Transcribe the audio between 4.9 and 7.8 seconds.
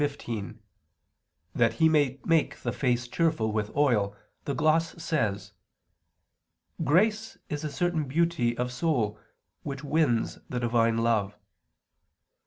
says: "Grace is a